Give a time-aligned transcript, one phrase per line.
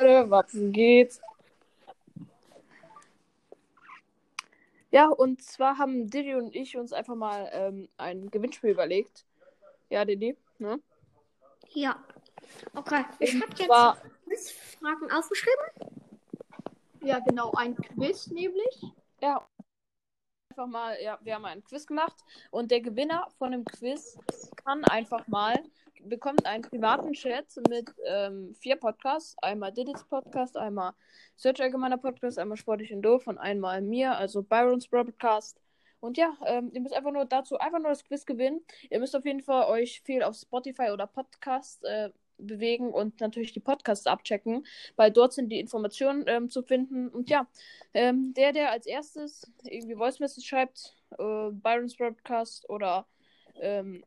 [0.00, 1.20] Leute, was geht?
[4.90, 9.24] Ja, und zwar haben Diddy und ich uns einfach mal ähm, ein Gewinnspiel überlegt.
[9.88, 10.80] Ja, Diddy, ne?
[11.74, 12.02] Ja.
[12.74, 15.64] Okay, ich habe jetzt zwar- Quizfragen aufgeschrieben.
[17.02, 18.82] Ja, genau, ein Quiz nämlich.
[19.20, 19.46] Ja,
[20.50, 22.16] einfach mal, ja, wir haben einen Quiz gemacht
[22.50, 24.18] und der Gewinner von dem Quiz
[24.64, 25.62] kann einfach mal,
[26.04, 29.36] bekommt einen privaten Chat mit ähm, vier Podcasts.
[29.42, 30.92] Einmal Diddy's Podcast, einmal
[31.36, 35.60] Search Allgemeiner Podcast, einmal Sportlich und Doof und einmal mir, also Byron's Broadcast.
[36.00, 38.62] Und ja, ähm, ihr müsst einfach nur dazu einfach nur das Quiz gewinnen.
[38.88, 43.52] Ihr müsst auf jeden Fall euch viel auf Spotify oder Podcast äh, bewegen und natürlich
[43.52, 47.08] die Podcasts abchecken, weil dort sind die Informationen ähm, zu finden.
[47.08, 47.46] Und ja,
[47.92, 53.06] ähm, der, der als erstes irgendwie Voice Message schreibt, äh, Byron's Podcast oder
[53.60, 54.04] ähm,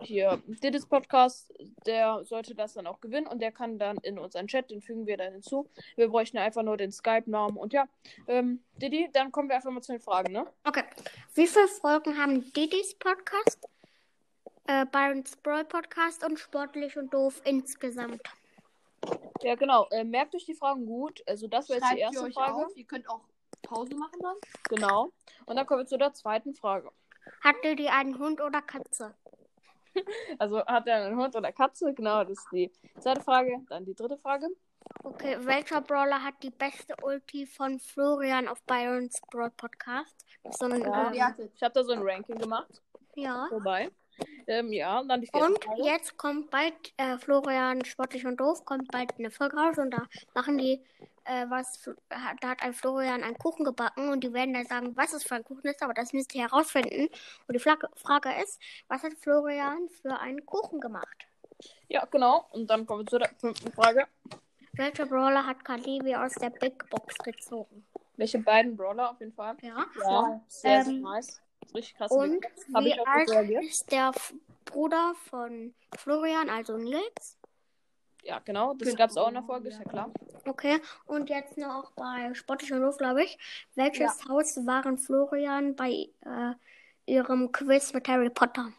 [0.00, 1.52] hier Didis Podcast,
[1.86, 5.06] der sollte das dann auch gewinnen und der kann dann in unseren Chat, den fügen
[5.06, 5.68] wir dann hinzu.
[5.96, 7.86] Wir bräuchten einfach nur den Skype-Namen und ja,
[8.26, 10.46] ähm, Didi, dann kommen wir einfach mal zu den Fragen, ne?
[10.64, 10.84] Okay.
[11.34, 13.68] Wie viele Folgen haben Didis Podcast,
[14.66, 18.22] äh, Byron's Brawl Podcast und Sportlich und Doof insgesamt?
[19.42, 19.86] Ja, genau.
[19.90, 21.22] Äh, merkt euch die Fragen gut.
[21.26, 22.66] Also das wäre jetzt die ihr erste euch Frage.
[22.66, 22.76] auf.
[22.76, 23.20] Ihr könnt auch
[23.62, 24.36] Pause machen dann.
[24.68, 25.12] Genau.
[25.46, 26.90] Und dann kommen wir zu der zweiten Frage.
[27.42, 29.14] Hat Diddy einen Hund oder Katze?
[30.40, 31.94] Also hat er einen Hund oder Katze?
[31.94, 33.60] Genau, das ist die zweite Frage.
[33.68, 34.48] Dann die dritte Frage.
[35.04, 40.26] Okay, welcher Brawler hat die beste Ulti von Florian auf Byron's Brawl Podcast?
[40.50, 41.12] So ein, Ja.
[41.38, 41.50] ähm.
[41.54, 42.82] Ich habe da so ein Ranking gemacht.
[43.14, 43.46] ja.
[43.48, 43.88] Vorbei.
[44.46, 45.82] Ähm, ja, und dann die vierte Und Frage.
[45.84, 50.02] jetzt kommt bald äh, Florian Sportlich und Doof, kommt bald eine Folge raus und da
[50.34, 50.84] machen die
[51.24, 54.96] äh, was, hat- da hat ein Florian einen Kuchen gebacken und die werden dann sagen,
[54.96, 57.08] was es für ein Kuchen ist, aber das müsst ihr herausfinden.
[57.46, 61.26] Und die Frage, Frage ist, was hat Florian für einen Kuchen gemacht?
[61.88, 62.46] Ja, genau.
[62.52, 64.06] Und dann kommen wir zu der fünften Frage.
[64.72, 67.86] Welcher Brawler hat Kalibi aus der Big Box gezogen?
[68.16, 69.56] Welche beiden Brawler auf jeden Fall?
[69.62, 69.86] Ja.
[70.00, 71.40] Ja, sehr, Ähm, sehr nice.
[71.74, 72.10] Richtig krass.
[72.12, 73.28] Und wie ich auch alt
[73.62, 74.12] ist der
[74.64, 77.38] Bruder von Florian, also Nils?
[78.24, 78.74] Ja, genau.
[78.74, 79.90] Das Genau, gab es auch in der Folge, ist ja ja.
[79.90, 80.10] klar.
[80.46, 83.38] Okay, und jetzt noch bei Sportlich und Ruf, glaube ich.
[83.74, 86.54] Welches Haus waren Florian bei äh,
[87.06, 88.72] ihrem Quiz mit Harry Potter?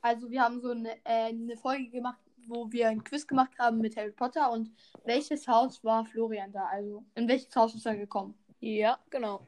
[0.00, 3.78] Also wir haben so eine, äh, eine Folge gemacht, wo wir ein Quiz gemacht haben
[3.78, 4.70] mit Harry Potter und
[5.04, 6.66] welches Haus war Florian da?
[6.66, 8.34] Also in welches Haus ist er gekommen?
[8.60, 9.46] Ja, genau.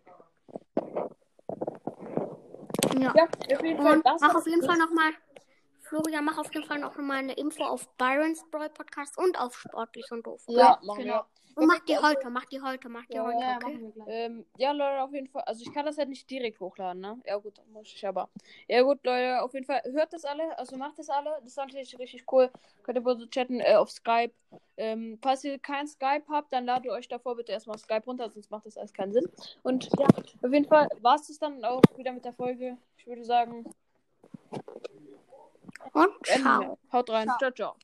[2.98, 3.14] Ja.
[3.16, 4.02] Ja, auf jeden Fall.
[4.04, 5.12] Mach auf jeden Fall nochmal,
[5.90, 9.58] Florian, mach auf jeden Fall noch mal eine Info auf Byron's Brawl Podcast und auf
[9.58, 10.40] Sportlich und Doof.
[10.46, 10.56] Okay?
[10.56, 11.24] Ja, machen genau.
[11.56, 13.92] Und mach die heute, mach die heute, mach die Ja, heute, Ja, okay?
[14.06, 15.42] Ähm, ja, Leute, auf jeden Fall.
[15.46, 17.20] Also ich kann das halt nicht direkt hochladen, ne?
[17.26, 18.28] Ja gut, dann muss ich aber.
[18.68, 19.82] Ja gut, Leute, auf jeden Fall.
[19.82, 21.30] Hört das alle, also macht das alle.
[21.40, 22.52] Das ist natürlich richtig cool.
[22.84, 24.32] Könnt ihr bitte chatten äh, auf Skype.
[24.76, 28.30] Ähm, falls ihr kein Skype habt, dann ladet ihr euch davor bitte erstmal Skype runter,
[28.30, 29.28] sonst macht das alles keinen Sinn.
[29.64, 32.78] Und ja, auf jeden Fall war es dann auch wieder mit der Folge.
[32.96, 33.64] Ich würde sagen,
[35.92, 36.78] Und ciao.
[36.92, 37.28] Haut rein.
[37.38, 37.50] Ciao.
[37.50, 37.76] ciao.